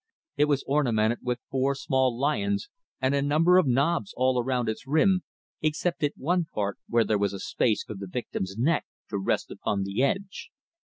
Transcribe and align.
It 0.35 0.45
was 0.45 0.63
ornamented 0.65 1.19
with 1.21 1.41
four 1.51 1.75
small 1.75 2.17
lions 2.17 2.69
and 2.99 3.13
a 3.13 3.21
number 3.21 3.59
of 3.59 3.67
knobs 3.67 4.15
all 4.17 4.41
around 4.41 4.67
its 4.67 4.87
rim, 4.87 5.21
except 5.61 6.01
at 6.03 6.17
one 6.17 6.45
part 6.51 6.79
where 6.89 7.03
there 7.05 7.19
was 7.19 7.33
a 7.33 7.39
space 7.39 7.83
for 7.83 7.93
the 7.93 8.07
victim's 8.07 8.57
neck 8.57 8.87
to 9.11 9.19
rest 9.19 9.51
upon 9.51 9.83
the 9.83 10.01
edge. 10.01 10.49